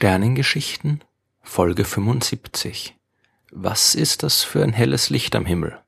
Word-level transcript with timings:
Sternengeschichten 0.00 1.04
Folge 1.42 1.84
75 1.84 2.96
Was 3.50 3.94
ist 3.94 4.22
das 4.22 4.42
für 4.42 4.62
ein 4.62 4.72
helles 4.72 5.10
Licht 5.10 5.36
am 5.36 5.44
Himmel? 5.44 5.78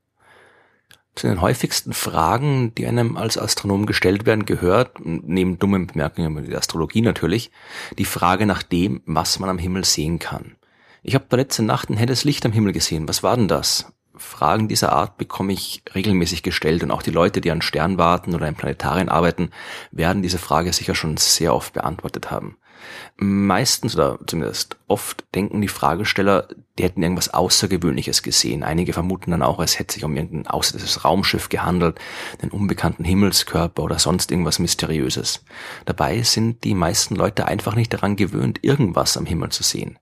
Zu 1.14 1.28
den 1.28 1.40
häufigsten 1.40 1.94
Fragen, 1.94 2.74
die 2.74 2.86
einem 2.86 3.16
als 3.16 3.38
Astronom 3.38 3.86
gestellt 3.86 4.26
werden, 4.26 4.44
gehört, 4.44 4.98
neben 5.02 5.58
dummen 5.58 5.86
Bemerkungen 5.86 6.32
über 6.32 6.42
die 6.42 6.54
Astrologie 6.54 7.00
natürlich, 7.00 7.52
die 7.96 8.04
Frage 8.04 8.44
nach 8.44 8.62
dem, 8.62 9.00
was 9.06 9.38
man 9.38 9.48
am 9.48 9.56
Himmel 9.56 9.86
sehen 9.86 10.18
kann. 10.18 10.56
Ich 11.02 11.14
habe 11.14 11.24
da 11.30 11.38
letzte 11.38 11.62
Nacht 11.62 11.88
ein 11.88 11.96
helles 11.96 12.24
Licht 12.24 12.44
am 12.44 12.52
Himmel 12.52 12.74
gesehen. 12.74 13.08
Was 13.08 13.22
war 13.22 13.38
denn 13.38 13.48
das? 13.48 13.94
Fragen 14.14 14.68
dieser 14.68 14.92
Art 14.92 15.16
bekomme 15.16 15.54
ich 15.54 15.84
regelmäßig 15.94 16.42
gestellt 16.42 16.82
und 16.82 16.90
auch 16.90 17.02
die 17.02 17.10
Leute, 17.10 17.40
die 17.40 17.50
an 17.50 17.62
Sternwarten 17.62 18.34
oder 18.34 18.46
in 18.46 18.56
Planetarien 18.56 19.08
arbeiten, 19.08 19.52
werden 19.90 20.20
diese 20.20 20.36
Frage 20.36 20.70
sicher 20.74 20.94
schon 20.94 21.16
sehr 21.16 21.54
oft 21.54 21.72
beantwortet 21.72 22.30
haben. 22.30 22.58
Meistens 23.16 23.94
oder 23.94 24.18
zumindest 24.26 24.76
oft 24.88 25.24
denken 25.34 25.60
die 25.60 25.68
Fragesteller, 25.68 26.48
die 26.78 26.82
hätten 26.82 27.02
irgendwas 27.02 27.32
Außergewöhnliches 27.32 28.22
gesehen. 28.22 28.62
Einige 28.62 28.92
vermuten 28.92 29.30
dann 29.30 29.42
auch, 29.42 29.60
es 29.60 29.78
hätte 29.78 29.94
sich 29.94 30.04
um 30.04 30.16
irgendein 30.16 30.46
außerirdisches 30.46 31.04
Raumschiff 31.04 31.48
gehandelt, 31.48 31.98
einen 32.40 32.50
unbekannten 32.50 33.04
Himmelskörper 33.04 33.82
oder 33.82 33.98
sonst 33.98 34.30
irgendwas 34.30 34.58
Mysteriöses. 34.58 35.44
Dabei 35.84 36.22
sind 36.22 36.64
die 36.64 36.74
meisten 36.74 37.14
Leute 37.14 37.46
einfach 37.46 37.74
nicht 37.74 37.92
daran 37.92 38.16
gewöhnt, 38.16 38.60
irgendwas 38.62 39.16
am 39.16 39.26
Himmel 39.26 39.50
zu 39.50 39.62
sehen. 39.62 39.98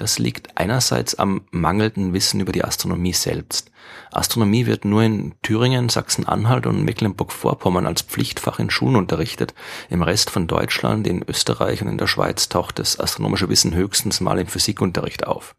Das 0.00 0.18
liegt 0.18 0.56
einerseits 0.56 1.16
am 1.16 1.42
mangelnden 1.50 2.14
Wissen 2.14 2.40
über 2.40 2.52
die 2.52 2.64
Astronomie 2.64 3.12
selbst. 3.12 3.70
Astronomie 4.10 4.64
wird 4.64 4.86
nur 4.86 5.02
in 5.02 5.34
Thüringen, 5.42 5.90
Sachsen-Anhalt 5.90 6.64
und 6.64 6.86
Mecklenburg-Vorpommern 6.86 7.84
als 7.84 8.00
Pflichtfach 8.00 8.58
in 8.60 8.70
Schulen 8.70 8.96
unterrichtet. 8.96 9.52
Im 9.90 10.00
Rest 10.00 10.30
von 10.30 10.46
Deutschland, 10.46 11.06
in 11.06 11.22
Österreich 11.28 11.82
und 11.82 11.88
in 11.88 11.98
der 11.98 12.06
Schweiz 12.06 12.48
taucht 12.48 12.78
das 12.78 12.98
astronomische 12.98 13.50
Wissen 13.50 13.74
höchstens 13.74 14.22
mal 14.22 14.38
im 14.38 14.46
Physikunterricht 14.46 15.26
auf. 15.26 15.54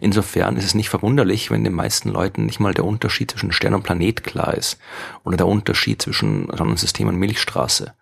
Insofern 0.00 0.56
ist 0.56 0.64
es 0.64 0.74
nicht 0.74 0.88
verwunderlich, 0.88 1.52
wenn 1.52 1.62
den 1.62 1.72
meisten 1.72 2.08
Leuten 2.08 2.46
nicht 2.46 2.58
mal 2.58 2.74
der 2.74 2.86
Unterschied 2.86 3.30
zwischen 3.30 3.52
Stern 3.52 3.74
und 3.74 3.84
Planet 3.84 4.24
klar 4.24 4.54
ist 4.54 4.76
oder 5.22 5.36
der 5.36 5.46
Unterschied 5.46 6.02
zwischen 6.02 6.48
Sonnensystem 6.52 7.06
und 7.06 7.16
Milchstraße. 7.16 7.94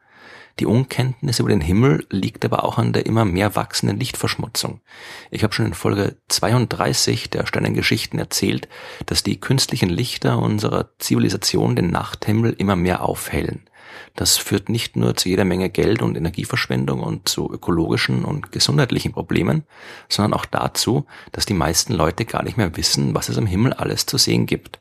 Die 0.58 0.66
Unkenntnis 0.66 1.38
über 1.38 1.48
den 1.48 1.60
Himmel 1.60 2.06
liegt 2.10 2.44
aber 2.44 2.64
auch 2.64 2.78
an 2.78 2.92
der 2.92 3.06
immer 3.06 3.24
mehr 3.24 3.56
wachsenden 3.56 3.98
Lichtverschmutzung. 3.98 4.80
Ich 5.30 5.42
habe 5.42 5.52
schon 5.54 5.66
in 5.66 5.74
Folge 5.74 6.16
32 6.28 7.30
der 7.30 7.46
Sternengeschichten 7.46 8.18
erzählt, 8.18 8.68
dass 9.06 9.22
die 9.22 9.40
künstlichen 9.40 9.88
Lichter 9.88 10.38
unserer 10.38 10.90
Zivilisation 10.98 11.76
den 11.76 11.90
Nachthimmel 11.90 12.54
immer 12.58 12.76
mehr 12.76 13.02
aufhellen. 13.02 13.62
Das 14.14 14.36
führt 14.36 14.68
nicht 14.68 14.96
nur 14.96 15.16
zu 15.16 15.28
jeder 15.28 15.44
Menge 15.44 15.70
Geld 15.70 16.02
und 16.02 16.16
Energieverschwendung 16.16 17.00
und 17.00 17.28
zu 17.28 17.50
ökologischen 17.50 18.24
und 18.24 18.52
gesundheitlichen 18.52 19.12
Problemen, 19.12 19.64
sondern 20.08 20.34
auch 20.34 20.44
dazu, 20.44 21.06
dass 21.32 21.46
die 21.46 21.54
meisten 21.54 21.94
Leute 21.94 22.24
gar 22.24 22.42
nicht 22.42 22.56
mehr 22.56 22.76
wissen, 22.76 23.14
was 23.14 23.28
es 23.28 23.38
am 23.38 23.46
Himmel 23.46 23.72
alles 23.72 24.06
zu 24.06 24.18
sehen 24.18 24.46
gibt. 24.46 24.80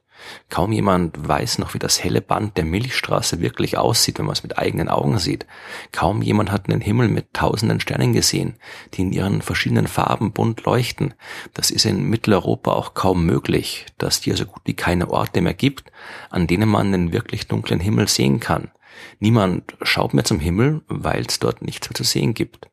Kaum 0.50 0.72
jemand 0.72 1.28
weiß 1.28 1.60
noch, 1.60 1.74
wie 1.74 1.80
das 1.80 2.04
helle 2.04 2.22
Band 2.22 2.58
der 2.58 2.66
Milchstraße 2.66 3.42
wirklich 3.42 3.78
aussieht, 3.78 4.20
wenn 4.20 4.26
man 4.26 4.34
es 4.34 4.44
mit 4.44 4.58
eigenen 4.58 4.90
Augen 4.90 5.18
sieht. 5.18 5.46
Kaum 5.92 6.22
jemand 6.22 6.52
hat 6.52 6.70
einen 6.70 6.82
Himmel 6.82 7.08
mit 7.08 7.34
tausenden 7.34 7.80
Sternen 7.80 8.14
gesehen, 8.14 8.56
die 8.94 9.02
in 9.02 9.12
ihren 9.12 9.42
verschiedenen 9.42 9.88
Farben 9.88 10.32
bunt 10.32 10.64
leuchten. 10.66 11.14
Das 11.54 11.72
ist 11.72 11.86
in 11.86 12.04
Mitteleuropa 12.10 12.72
auch 12.72 12.94
kaum 12.94 13.26
möglich, 13.26 13.86
dass 13.98 14.18
es 14.18 14.24
hier 14.24 14.38
so 14.38 14.46
gut 14.46 14.62
wie 14.66 14.74
keine 14.74 15.10
Orte 15.10 15.42
mehr 15.42 15.54
gibt, 15.54 15.92
an 16.30 16.48
denen 16.48 16.70
man 16.70 16.88
einen 16.88 17.14
wirklich 17.14 17.48
dunklen 17.48 17.80
Himmel 17.80 18.08
sehen 18.08 18.40
kann. 18.40 18.72
Niemand 19.20 19.76
schaut 19.82 20.14
mehr 20.14 20.24
zum 20.24 20.40
Himmel, 20.40 20.82
weil 20.88 21.26
es 21.26 21.40
dort 21.40 21.62
nichts 21.62 21.90
mehr 21.90 21.96
zu 21.96 22.04
sehen 22.04 22.34
gibt. 22.34 22.71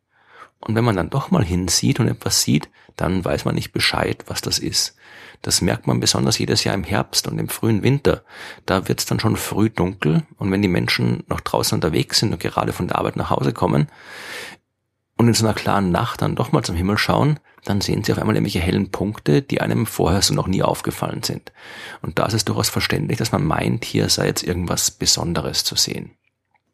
Und 0.61 0.75
wenn 0.75 0.85
man 0.85 0.97
dann 0.97 1.11
doch 1.11 1.31
mal 1.31 1.45
hinsieht 1.45 2.01
und 2.01 2.09
etwas 2.09 2.43
sieht, 2.43 2.69
dann 2.97 3.25
weiß 3.25 3.45
man 3.45 3.55
nicht 3.55 3.73
Bescheid, 3.73 4.25
was 4.27 4.41
das 4.41 4.59
ist. 4.59 4.97
Das 5.43 5.61
merkt 5.61 5.87
man 5.87 6.01
besonders 6.01 6.39
jedes 6.39 6.65
Jahr 6.65 6.75
im 6.75 6.83
Herbst 6.83 7.29
und 7.29 7.39
im 7.39 7.49
frühen 7.49 7.83
Winter. 7.83 8.25
Da 8.67 8.89
wird 8.89 8.99
es 8.99 9.07
dann 9.07 9.21
schon 9.21 9.37
früh 9.37 9.71
dunkel 9.71 10.25
und 10.37 10.51
wenn 10.51 10.63
die 10.63 10.69
Menschen 10.69 11.23
noch 11.29 11.41
draußen 11.41 11.77
unterwegs 11.77 12.19
sind 12.19 12.33
und 12.33 12.41
gerade 12.41 12.73
von 12.73 12.89
der 12.89 12.99
Arbeit 12.99 13.17
nach 13.17 13.31
Hause 13.31 13.53
kommen 13.53 13.87
und 15.17 15.29
in 15.29 15.35
so 15.35 15.45
einer 15.45 15.55
klaren 15.55 15.93
Nacht 15.93 16.23
dann 16.23 16.35
doch 16.35 16.51
mal 16.51 16.65
zum 16.65 16.75
Himmel 16.75 16.99
schauen, 16.99 17.39
dann 17.65 17.81
sehen 17.81 18.03
sie 18.03 18.13
auf 18.13 18.19
einmal 18.19 18.35
irgendwelche 18.35 18.61
hellen 18.61 18.91
Punkte, 18.91 19.43
die 19.43 19.61
einem 19.61 19.87
vorher 19.87 20.23
so 20.23 20.35
noch 20.35 20.47
nie 20.49 20.63
aufgefallen 20.63 21.23
sind. 21.23 21.53
Und 22.03 22.19
da 22.19 22.27
ist 22.27 22.35
es 22.35 22.45
durchaus 22.45 22.69
verständlich, 22.69 23.19
dass 23.19 23.33
man 23.33 23.45
meint, 23.45 23.85
hier 23.85 24.09
sei 24.09 24.27
jetzt 24.27 24.43
irgendwas 24.43 24.91
Besonderes 24.91 25.65
zu 25.65 25.77
sehen. 25.77 26.18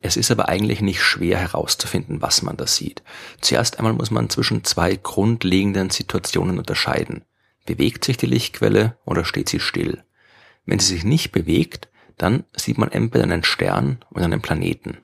Es 0.07 0.19
ist 0.19 0.31
aber 0.31 0.51
eigentlich 0.51 0.83
nicht 0.83 1.01
schwer 1.01 1.39
herauszufinden, 1.39 2.21
was 2.21 2.43
man 2.43 2.59
da 2.59 2.67
sieht. 2.67 3.03
Zuerst 3.41 3.79
einmal 3.79 3.95
muss 3.95 4.11
man 4.11 4.29
zwischen 4.29 4.63
zwei 4.63 4.97
grundlegenden 4.97 5.89
Situationen 5.89 6.59
unterscheiden. 6.59 7.23
Bewegt 7.65 8.05
sich 8.05 8.19
die 8.19 8.27
Lichtquelle 8.27 8.99
oder 9.07 9.25
steht 9.25 9.49
sie 9.49 9.61
still? 9.61 10.05
Wenn 10.67 10.79
sie 10.79 10.93
sich 10.93 11.05
nicht 11.05 11.33
bewegt, 11.33 11.89
dann 12.19 12.45
sieht 12.55 12.77
man 12.77 12.93
entweder 12.93 13.25
einen 13.25 13.45
Stern 13.45 14.05
oder 14.11 14.27
einen 14.27 14.43
Planeten. 14.43 14.99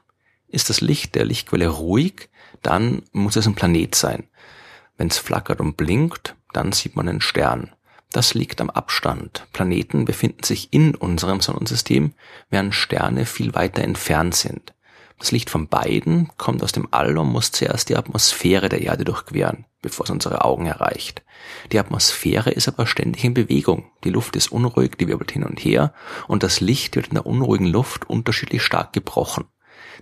Ist 0.48 0.68
das 0.68 0.82
Licht 0.82 1.14
der 1.14 1.24
Lichtquelle 1.24 1.68
ruhig, 1.68 2.28
dann 2.60 3.00
muss 3.12 3.36
es 3.36 3.46
ein 3.46 3.54
Planet 3.54 3.94
sein. 3.94 4.24
Wenn 4.98 5.08
es 5.08 5.16
flackert 5.16 5.60
und 5.60 5.78
blinkt, 5.78 6.36
dann 6.52 6.72
sieht 6.72 6.94
man 6.94 7.08
einen 7.08 7.22
Stern. 7.22 7.72
Das 8.12 8.34
liegt 8.34 8.60
am 8.60 8.68
Abstand. 8.68 9.46
Planeten 9.54 10.04
befinden 10.04 10.42
sich 10.42 10.74
in 10.74 10.94
unserem 10.94 11.40
Sonnensystem, 11.40 12.12
während 12.50 12.74
Sterne 12.74 13.24
viel 13.24 13.54
weiter 13.54 13.82
entfernt 13.82 14.34
sind. 14.34 14.74
Das 15.20 15.32
Licht 15.32 15.50
von 15.50 15.68
beiden 15.68 16.30
kommt 16.38 16.62
aus 16.62 16.72
dem 16.72 16.88
All 16.92 17.18
und 17.18 17.28
muss 17.28 17.52
zuerst 17.52 17.90
die 17.90 17.96
Atmosphäre 17.96 18.70
der 18.70 18.80
Erde 18.80 19.04
durchqueren, 19.04 19.66
bevor 19.82 20.04
es 20.04 20.10
unsere 20.10 20.46
Augen 20.46 20.64
erreicht. 20.64 21.22
Die 21.72 21.78
Atmosphäre 21.78 22.50
ist 22.50 22.68
aber 22.68 22.86
ständig 22.86 23.22
in 23.24 23.34
Bewegung. 23.34 23.90
Die 24.02 24.10
Luft 24.10 24.34
ist 24.34 24.50
unruhig, 24.50 24.92
die 24.98 25.08
wirbelt 25.08 25.30
hin 25.30 25.44
und 25.44 25.60
her 25.60 25.92
und 26.26 26.42
das 26.42 26.60
Licht 26.60 26.96
wird 26.96 27.08
in 27.08 27.14
der 27.14 27.26
unruhigen 27.26 27.66
Luft 27.66 28.08
unterschiedlich 28.08 28.62
stark 28.62 28.94
gebrochen. 28.94 29.44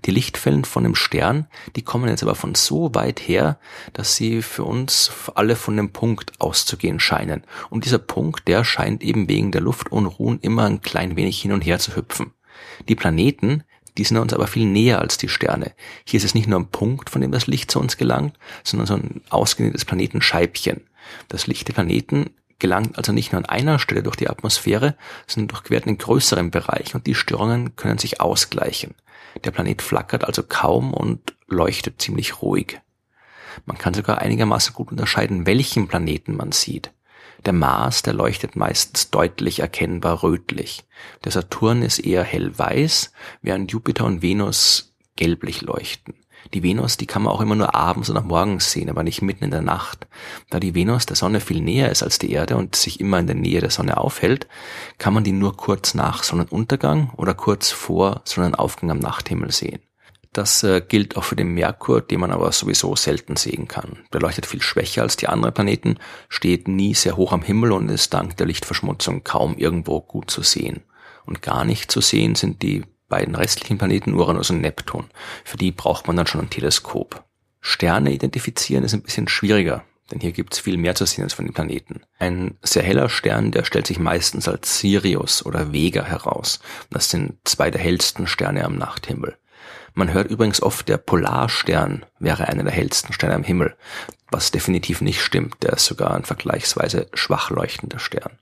Die 0.04 0.12
Lichtfällen 0.12 0.64
von 0.64 0.84
dem 0.84 0.94
Stern, 0.94 1.48
die 1.74 1.82
kommen 1.82 2.08
jetzt 2.08 2.22
aber 2.22 2.36
von 2.36 2.54
so 2.54 2.94
weit 2.94 3.18
her, 3.18 3.58
dass 3.94 4.14
sie 4.14 4.42
für 4.42 4.62
uns 4.62 5.10
alle 5.34 5.56
von 5.56 5.76
dem 5.76 5.92
Punkt 5.92 6.40
auszugehen 6.40 7.00
scheinen. 7.00 7.42
Und 7.70 7.84
dieser 7.84 7.98
Punkt, 7.98 8.46
der 8.46 8.62
scheint 8.62 9.02
eben 9.02 9.28
wegen 9.28 9.50
der 9.50 9.62
Luftunruhen 9.62 10.38
immer 10.38 10.66
ein 10.66 10.80
klein 10.80 11.16
wenig 11.16 11.42
hin 11.42 11.50
und 11.50 11.62
her 11.62 11.80
zu 11.80 11.96
hüpfen. 11.96 12.34
Die 12.88 12.94
Planeten, 12.94 13.64
die 13.98 14.04
sind 14.04 14.16
uns 14.16 14.32
aber 14.32 14.46
viel 14.46 14.64
näher 14.64 15.00
als 15.00 15.18
die 15.18 15.28
Sterne. 15.28 15.72
Hier 16.04 16.18
ist 16.18 16.24
es 16.24 16.34
nicht 16.34 16.48
nur 16.48 16.60
ein 16.60 16.70
Punkt, 16.70 17.10
von 17.10 17.20
dem 17.20 17.32
das 17.32 17.46
Licht 17.46 17.70
zu 17.70 17.80
uns 17.80 17.96
gelangt, 17.96 18.38
sondern 18.62 18.86
so 18.86 18.94
ein 18.94 19.20
ausgedehntes 19.28 19.84
Planetenscheibchen. 19.84 20.82
Das 21.28 21.46
Licht 21.46 21.68
der 21.68 21.74
Planeten 21.74 22.30
gelangt 22.58 22.96
also 22.96 23.12
nicht 23.12 23.32
nur 23.32 23.40
an 23.40 23.46
einer 23.46 23.78
Stelle 23.78 24.02
durch 24.02 24.16
die 24.16 24.28
Atmosphäre, 24.28 24.96
sondern 25.26 25.48
durchquert 25.48 25.86
einen 25.86 25.98
größeren 25.98 26.50
Bereich 26.50 26.94
und 26.94 27.06
die 27.06 27.14
Störungen 27.14 27.76
können 27.76 27.98
sich 27.98 28.20
ausgleichen. 28.20 28.94
Der 29.44 29.50
Planet 29.50 29.82
flackert 29.82 30.24
also 30.24 30.42
kaum 30.42 30.94
und 30.94 31.36
leuchtet 31.46 32.00
ziemlich 32.00 32.42
ruhig. 32.42 32.80
Man 33.66 33.78
kann 33.78 33.94
sogar 33.94 34.18
einigermaßen 34.18 34.74
gut 34.74 34.90
unterscheiden, 34.90 35.46
welchen 35.46 35.88
Planeten 35.88 36.36
man 36.36 36.52
sieht. 36.52 36.92
Der 37.44 37.52
Mars, 37.52 38.02
der 38.02 38.14
leuchtet 38.14 38.56
meistens 38.56 39.10
deutlich 39.10 39.60
erkennbar 39.60 40.22
rötlich. 40.22 40.84
Der 41.24 41.32
Saturn 41.32 41.82
ist 41.82 42.00
eher 42.00 42.24
hellweiß, 42.24 43.12
während 43.42 43.70
Jupiter 43.72 44.04
und 44.04 44.22
Venus 44.22 44.94
gelblich 45.16 45.62
leuchten. 45.62 46.14
Die 46.54 46.62
Venus, 46.62 46.96
die 46.96 47.06
kann 47.06 47.22
man 47.22 47.32
auch 47.32 47.40
immer 47.40 47.54
nur 47.54 47.74
abends 47.74 48.08
oder 48.10 48.22
morgens 48.22 48.72
sehen, 48.72 48.88
aber 48.88 49.02
nicht 49.02 49.22
mitten 49.22 49.44
in 49.44 49.50
der 49.50 49.60
Nacht. 49.60 50.06
Da 50.50 50.60
die 50.60 50.74
Venus 50.74 51.04
der 51.04 51.16
Sonne 51.16 51.40
viel 51.40 51.60
näher 51.60 51.90
ist 51.90 52.02
als 52.02 52.18
die 52.18 52.32
Erde 52.32 52.56
und 52.56 52.74
sich 52.76 53.00
immer 53.00 53.18
in 53.18 53.26
der 53.26 53.36
Nähe 53.36 53.60
der 53.60 53.70
Sonne 53.70 53.98
aufhält, 53.98 54.46
kann 54.98 55.14
man 55.14 55.24
die 55.24 55.32
nur 55.32 55.56
kurz 55.56 55.94
nach 55.94 56.22
Sonnenuntergang 56.22 57.12
oder 57.16 57.34
kurz 57.34 57.70
vor 57.70 58.22
Sonnenaufgang 58.24 58.90
am 58.90 58.98
Nachthimmel 58.98 59.50
sehen. 59.50 59.80
Das 60.38 60.62
äh, 60.62 60.80
gilt 60.80 61.16
auch 61.16 61.24
für 61.24 61.34
den 61.34 61.52
Merkur, 61.52 62.00
den 62.00 62.20
man 62.20 62.30
aber 62.30 62.52
sowieso 62.52 62.94
selten 62.94 63.34
sehen 63.34 63.66
kann. 63.66 64.04
Der 64.12 64.20
leuchtet 64.20 64.46
viel 64.46 64.62
schwächer 64.62 65.02
als 65.02 65.16
die 65.16 65.26
anderen 65.26 65.52
Planeten, 65.52 65.98
steht 66.28 66.68
nie 66.68 66.94
sehr 66.94 67.16
hoch 67.16 67.32
am 67.32 67.42
Himmel 67.42 67.72
und 67.72 67.88
ist 67.88 68.14
dank 68.14 68.36
der 68.36 68.46
Lichtverschmutzung 68.46 69.24
kaum 69.24 69.56
irgendwo 69.56 70.00
gut 70.00 70.30
zu 70.30 70.42
sehen. 70.42 70.84
Und 71.26 71.42
gar 71.42 71.64
nicht 71.64 71.90
zu 71.90 72.00
sehen 72.00 72.36
sind 72.36 72.62
die 72.62 72.84
beiden 73.08 73.34
restlichen 73.34 73.78
Planeten 73.78 74.14
Uranus 74.14 74.50
und 74.50 74.60
Neptun. 74.60 75.06
Für 75.42 75.56
die 75.56 75.72
braucht 75.72 76.06
man 76.06 76.14
dann 76.14 76.28
schon 76.28 76.42
ein 76.42 76.50
Teleskop. 76.50 77.24
Sterne 77.60 78.12
identifizieren 78.12 78.84
ist 78.84 78.94
ein 78.94 79.02
bisschen 79.02 79.26
schwieriger, 79.26 79.82
denn 80.12 80.20
hier 80.20 80.30
gibt's 80.30 80.60
viel 80.60 80.76
mehr 80.76 80.94
zu 80.94 81.04
sehen 81.04 81.24
als 81.24 81.34
von 81.34 81.46
den 81.46 81.54
Planeten. 81.54 82.02
Ein 82.20 82.58
sehr 82.62 82.84
heller 82.84 83.08
Stern, 83.08 83.50
der 83.50 83.64
stellt 83.64 83.88
sich 83.88 83.98
meistens 83.98 84.46
als 84.46 84.78
Sirius 84.78 85.44
oder 85.44 85.72
Vega 85.72 86.04
heraus. 86.04 86.60
Das 86.90 87.10
sind 87.10 87.38
zwei 87.42 87.72
der 87.72 87.80
hellsten 87.80 88.28
Sterne 88.28 88.64
am 88.64 88.76
Nachthimmel. 88.76 89.36
Man 89.94 90.12
hört 90.12 90.30
übrigens 90.30 90.62
oft, 90.62 90.88
der 90.88 90.96
Polarstern 90.96 92.04
wäre 92.18 92.48
einer 92.48 92.62
der 92.62 92.72
hellsten 92.72 93.12
Sterne 93.12 93.34
am 93.34 93.44
Himmel, 93.44 93.76
was 94.30 94.50
definitiv 94.50 95.00
nicht 95.00 95.20
stimmt. 95.20 95.62
Der 95.62 95.74
ist 95.74 95.86
sogar 95.86 96.14
ein 96.14 96.24
vergleichsweise 96.24 97.08
schwach 97.14 97.50
leuchtender 97.50 97.98
Stern. 97.98 98.38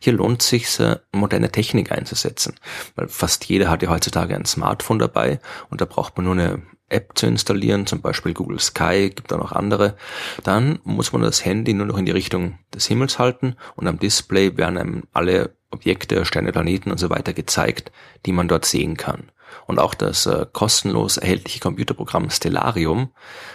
Hier 0.00 0.12
lohnt 0.12 0.42
sich 0.42 0.78
moderne 1.12 1.50
Technik 1.50 1.90
einzusetzen, 1.90 2.54
weil 2.94 3.08
fast 3.08 3.44
jeder 3.46 3.70
hat 3.70 3.82
ja 3.82 3.88
heutzutage 3.88 4.34
ein 4.34 4.44
Smartphone 4.44 4.98
dabei 4.98 5.40
und 5.70 5.80
da 5.80 5.84
braucht 5.84 6.16
man 6.16 6.24
nur 6.26 6.34
eine 6.34 6.62
App 6.88 7.12
zu 7.14 7.26
installieren, 7.26 7.86
zum 7.86 8.00
Beispiel 8.00 8.34
Google 8.34 8.60
Sky, 8.60 9.10
gibt 9.10 9.32
auch 9.32 9.38
noch 9.38 9.52
andere, 9.52 9.96
dann 10.44 10.78
muss 10.84 11.12
man 11.12 11.22
das 11.22 11.44
Handy 11.44 11.74
nur 11.74 11.86
noch 11.86 11.98
in 11.98 12.06
die 12.06 12.12
Richtung 12.12 12.58
des 12.74 12.86
Himmels 12.86 13.18
halten 13.18 13.56
und 13.74 13.86
am 13.88 13.98
Display 13.98 14.56
werden 14.56 14.78
einem 14.78 15.02
alle 15.12 15.56
Objekte, 15.70 16.24
Sterne, 16.24 16.52
Planeten 16.52 16.90
und 16.90 16.98
so 16.98 17.10
weiter 17.10 17.32
gezeigt, 17.32 17.90
die 18.24 18.32
man 18.32 18.48
dort 18.48 18.64
sehen 18.64 18.96
kann. 18.96 19.30
Und 19.66 19.78
auch 19.78 19.94
das 19.94 20.26
äh, 20.26 20.46
kostenlos 20.52 21.16
erhältliche 21.16 21.60
Computerprogramm 21.60 22.30
Stellarium, 22.30 23.12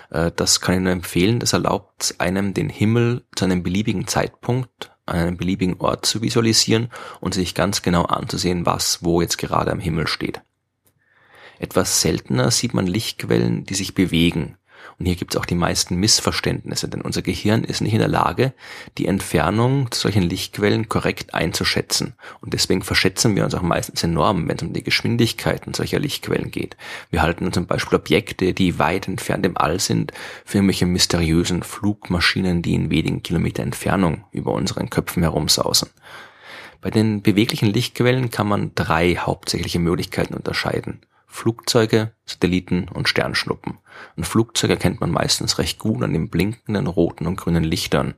äh, 0.10 0.32
das 0.36 0.62
kann 0.62 0.76
ich 0.76 0.82
nur 0.82 0.92
empfehlen, 0.92 1.40
das 1.40 1.54
erlaubt 1.54 2.16
einem 2.18 2.54
den 2.54 2.70
Himmel 2.70 3.26
zu 3.36 3.46
einem 3.46 3.64
beliebigen 3.64 4.08
Zeitpunkt 4.08 4.92
an 5.06 5.20
einem 5.20 5.38
beliebigen 5.38 5.80
Ort 5.80 6.06
zu 6.06 6.22
visualisieren 6.22 6.90
und 7.20 7.34
sich 7.34 7.56
ganz 7.56 7.82
genau 7.82 8.04
anzusehen, 8.04 8.66
was 8.66 9.04
wo 9.04 9.22
jetzt 9.22 9.38
gerade 9.38 9.72
am 9.72 9.80
Himmel 9.80 10.08
steht. 10.08 10.42
Etwas 11.62 12.02
seltener 12.02 12.50
sieht 12.50 12.74
man 12.74 12.88
Lichtquellen, 12.88 13.66
die 13.66 13.76
sich 13.76 13.94
bewegen. 13.94 14.58
Und 14.98 15.06
hier 15.06 15.16
gibt 15.16 15.36
es 15.36 15.40
auch 15.40 15.46
die 15.46 15.54
meisten 15.54 15.96
Missverständnisse, 15.96 16.90
denn 16.90 17.02
unser 17.02 17.22
Gehirn 17.22 17.64
ist 17.64 17.82
nicht 17.82 17.94
in 17.94 18.00
der 18.00 18.08
Lage, 18.08 18.54
die 18.98 19.06
Entfernung 19.06 19.92
zu 19.92 20.02
solchen 20.02 20.24
Lichtquellen 20.24 20.90
korrekt 20.90 21.36
einzuschätzen. 21.36 22.16
Und 22.40 22.54
deswegen 22.54 22.82
verschätzen 22.82 23.36
wir 23.36 23.44
uns 23.44 23.54
auch 23.54 23.62
meistens 23.62 24.04
enorm, 24.04 24.50
wenn 24.50 24.58
es 24.58 24.64
um 24.64 24.74
die 24.74 24.84
Geschwindigkeiten 24.84 25.76
solcher 25.76 26.00
Lichtquellen 26.00 26.50
geht. 26.50 26.78
Wir 27.12 27.22
halten 27.22 27.54
zum 27.54 27.68
Beispiel 27.68 28.00
Objekte, 28.00 28.56
die 28.56 28.80
weit 28.80 29.08
entfernt 29.08 29.46
im 29.46 29.56
All 29.56 29.80
sind, 29.80 30.14
für 30.46 30.58
irgendwelche 30.58 30.88
mysteriösen 30.88 31.62
Flugmaschinen, 31.62 32.64
die 32.64 32.74
in 32.74 32.90
wenigen 32.90 33.22
Kilometer 33.22 33.62
Entfernung 33.62 34.24
über 34.32 34.52
unseren 34.54 34.90
Köpfen 34.90 35.22
herumsausen. 35.22 35.90
Bei 36.82 36.90
den 36.90 37.22
beweglichen 37.22 37.72
Lichtquellen 37.72 38.32
kann 38.32 38.48
man 38.48 38.72
drei 38.74 39.16
hauptsächliche 39.16 39.78
Möglichkeiten 39.78 40.34
unterscheiden. 40.34 41.02
Flugzeuge, 41.32 42.12
Satelliten 42.26 42.90
und 42.90 43.08
Sternschnuppen. 43.08 43.80
Und 44.18 44.28
Flugzeuge 44.28 44.78
kennt 44.78 45.00
man 45.00 45.12
meistens 45.12 45.58
recht 45.58 45.80
gut 45.80 46.04
an 46.04 46.14
den 46.14 46.30
blinkenden 46.30 46.88
roten 46.88 47.26
und 47.26 47.38
grünen 47.38 47.64
Lichtern. 47.64 48.16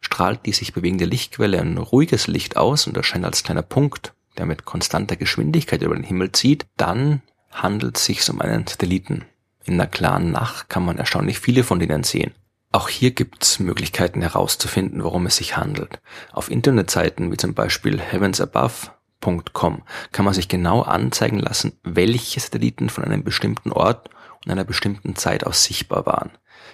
Strahlt 0.00 0.46
die 0.46 0.52
sich 0.52 0.72
bewegende 0.72 1.04
Lichtquelle 1.04 1.60
ein 1.60 1.78
ruhiges 1.78 2.26
Licht 2.26 2.56
aus 2.56 2.86
und 2.86 2.96
erscheint 2.96 3.24
als 3.24 3.44
kleiner 3.44 3.62
Punkt, 3.62 4.14
der 4.38 4.46
mit 4.46 4.64
konstanter 4.64 5.16
Geschwindigkeit 5.16 5.82
über 5.82 5.94
den 5.94 6.04
Himmel 6.04 6.32
zieht, 6.32 6.66
dann 6.76 7.22
handelt 7.50 7.98
es 7.98 8.06
sich 8.06 8.28
um 8.30 8.40
einen 8.40 8.66
Satelliten. 8.66 9.26
In 9.64 9.74
einer 9.74 9.86
klaren 9.86 10.32
Nacht 10.32 10.70
kann 10.70 10.84
man 10.84 10.98
erstaunlich 10.98 11.38
viele 11.38 11.62
von 11.62 11.78
denen 11.78 12.02
sehen. 12.02 12.32
Auch 12.72 12.88
hier 12.88 13.10
gibt 13.10 13.44
es 13.44 13.60
Möglichkeiten 13.60 14.22
herauszufinden, 14.22 15.04
worum 15.04 15.26
es 15.26 15.36
sich 15.36 15.58
handelt. 15.58 16.00
Auf 16.32 16.50
Internetseiten 16.50 17.30
wie 17.30 17.36
zum 17.36 17.52
Beispiel 17.52 18.00
Heavens 18.00 18.40
Above 18.40 18.90
Satelliten.com 19.22 19.82
kann 20.10 20.24
man 20.24 20.34
sich 20.34 20.48
genau 20.48 20.82
anzeigen 20.82 21.38
lassen, 21.38 21.72
welche 21.82 22.40
Satelliten 22.40 22.90
von 22.90 23.04
einem 23.04 23.24
bestimmten 23.24 23.72
Ort 23.72 24.10
und 24.44 24.50
einer 24.50 24.64
bestimmten 24.64 25.16
Zeit 25.16 25.46
aus 25.46 25.64
sichtbar 25.64 26.06
waren. 26.06 26.30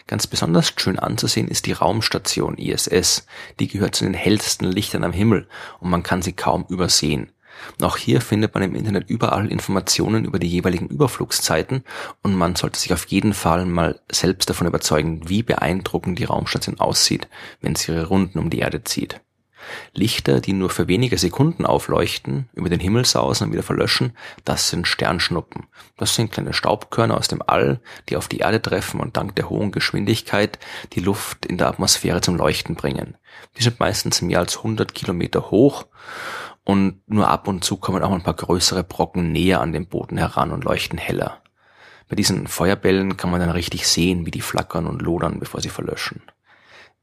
Ganz 0.06 0.26
besonders 0.26 0.72
schön 0.76 0.98
anzusehen 0.98 1.48
ist 1.48 1.66
die 1.66 1.72
Raumstation 1.72 2.56
ISS. 2.56 3.26
Die 3.60 3.68
gehört 3.68 3.94
zu 3.94 4.04
den 4.04 4.14
hellsten 4.14 4.64
Lichtern 4.64 5.04
am 5.04 5.12
Himmel 5.12 5.48
und 5.80 5.90
man 5.90 6.02
kann 6.02 6.22
sie 6.22 6.32
kaum 6.32 6.64
übersehen. 6.68 7.30
Auch 7.82 7.96
hier 7.96 8.20
findet 8.20 8.54
man 8.54 8.62
im 8.62 8.76
Internet 8.76 9.10
überall 9.10 9.50
Informationen 9.50 10.24
über 10.24 10.38
die 10.38 10.48
jeweiligen 10.48 10.86
Überflugszeiten 10.86 11.82
und 12.22 12.34
man 12.34 12.54
sollte 12.54 12.78
sich 12.78 12.92
auf 12.92 13.06
jeden 13.06 13.34
Fall 13.34 13.66
mal 13.66 14.00
selbst 14.10 14.48
davon 14.48 14.68
überzeugen, 14.68 15.28
wie 15.28 15.42
beeindruckend 15.42 16.18
die 16.20 16.24
Raumstation 16.24 16.78
aussieht, 16.78 17.28
wenn 17.60 17.74
sie 17.74 17.92
ihre 17.92 18.06
Runden 18.06 18.38
um 18.38 18.48
die 18.48 18.60
Erde 18.60 18.84
zieht. 18.84 19.20
Lichter, 19.92 20.40
die 20.40 20.52
nur 20.52 20.70
für 20.70 20.88
wenige 20.88 21.18
Sekunden 21.18 21.66
aufleuchten, 21.66 22.48
über 22.52 22.68
den 22.68 22.80
Himmel 22.80 23.04
sausen 23.04 23.46
und 23.46 23.52
wieder 23.52 23.62
verlöschen, 23.62 24.16
das 24.44 24.68
sind 24.68 24.86
Sternschnuppen. 24.86 25.66
Das 25.96 26.14
sind 26.14 26.32
kleine 26.32 26.52
Staubkörner 26.52 27.16
aus 27.16 27.28
dem 27.28 27.42
All, 27.46 27.80
die 28.08 28.16
auf 28.16 28.28
die 28.28 28.38
Erde 28.38 28.62
treffen 28.62 29.00
und 29.00 29.16
dank 29.16 29.34
der 29.36 29.50
hohen 29.50 29.72
Geschwindigkeit 29.72 30.58
die 30.92 31.00
Luft 31.00 31.46
in 31.46 31.58
der 31.58 31.68
Atmosphäre 31.68 32.20
zum 32.20 32.36
Leuchten 32.36 32.74
bringen. 32.74 33.16
Die 33.56 33.62
sind 33.62 33.80
meistens 33.80 34.22
mehr 34.22 34.38
als 34.38 34.58
100 34.58 34.94
Kilometer 34.94 35.50
hoch 35.50 35.86
und 36.64 37.00
nur 37.06 37.28
ab 37.28 37.48
und 37.48 37.64
zu 37.64 37.76
kommen 37.76 38.02
auch 38.02 38.12
ein 38.12 38.22
paar 38.22 38.34
größere 38.34 38.84
Brocken 38.84 39.32
näher 39.32 39.60
an 39.60 39.72
den 39.72 39.86
Boden 39.86 40.18
heran 40.18 40.52
und 40.52 40.64
leuchten 40.64 40.98
heller. 40.98 41.42
Bei 42.08 42.16
diesen 42.16 42.46
Feuerbällen 42.46 43.16
kann 43.16 43.30
man 43.30 43.40
dann 43.40 43.50
richtig 43.50 43.86
sehen, 43.86 44.24
wie 44.24 44.30
die 44.30 44.40
flackern 44.40 44.86
und 44.86 45.02
lodern, 45.02 45.38
bevor 45.38 45.60
sie 45.60 45.68
verlöschen. 45.68 46.22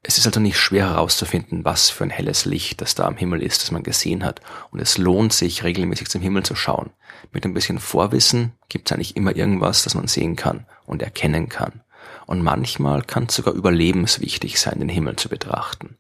Es 0.08 0.20
ist 0.20 0.28
also 0.28 0.40
nicht 0.40 0.60
schwer 0.60 0.92
herauszufinden, 0.92 1.66
was 1.66 1.90
für 1.90 2.04
ein 2.04 2.12
helles 2.12 2.46
Licht 2.46 2.80
das 2.80 2.94
da 2.94 3.06
am 3.06 3.18
Himmel 3.18 3.42
ist, 3.42 3.64
das 3.64 3.72
man 3.72 3.82
gesehen 3.82 4.24
hat. 4.24 4.40
Und 4.70 4.80
es 4.80 5.00
lohnt 5.00 5.34
sich, 5.34 5.64
regelmäßig 5.64 6.10
zum 6.10 6.22
Himmel 6.22 6.44
zu 6.44 6.54
schauen. 6.54 6.92
Mit 7.32 7.44
ein 7.44 7.56
bisschen 7.56 7.80
Vorwissen 7.80 8.52
gibt 8.70 8.88
es 8.88 8.96
eigentlich 8.96 9.16
immer 9.16 9.36
irgendwas, 9.36 9.82
das 9.82 9.96
man 9.96 10.08
sehen 10.08 10.36
kann 10.36 10.68
und 10.86 11.02
erkennen 11.02 11.50
kann. 11.50 11.82
Und 12.28 12.44
manchmal 12.44 13.02
kann 13.02 13.24
es 13.24 13.36
sogar 13.36 13.56
überlebenswichtig 13.56 14.60
sein, 14.60 14.78
den 14.78 14.90
Himmel 14.90 15.16
zu 15.16 15.28
betrachten. 15.28 15.98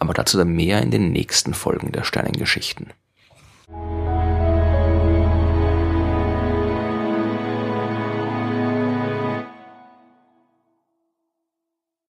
Aber 0.00 0.14
dazu 0.14 0.36
dann 0.36 0.48
mehr 0.48 0.82
in 0.82 0.90
den 0.90 1.12
nächsten 1.12 1.54
Folgen 1.54 1.92
der 1.92 2.02
Sternengeschichten. 2.02 2.88